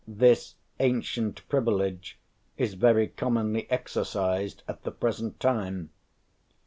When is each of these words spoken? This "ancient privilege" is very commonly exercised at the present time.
This 0.07 0.55
"ancient 0.79 1.47
privilege" 1.47 2.17
is 2.57 2.73
very 2.73 3.07
commonly 3.09 3.69
exercised 3.69 4.63
at 4.67 4.81
the 4.81 4.89
present 4.91 5.39
time. 5.39 5.91